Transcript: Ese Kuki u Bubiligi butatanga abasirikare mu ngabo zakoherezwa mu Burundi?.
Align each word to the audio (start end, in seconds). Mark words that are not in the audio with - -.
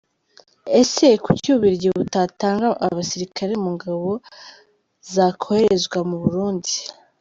Ese 0.79 1.07
Kuki 1.23 1.47
u 1.51 1.55
Bubiligi 1.55 1.87
butatanga 1.97 2.67
abasirikare 2.85 3.53
mu 3.63 3.69
ngabo 3.75 4.09
zakoherezwa 5.13 5.99
mu 6.09 6.17
Burundi?. 6.23 6.73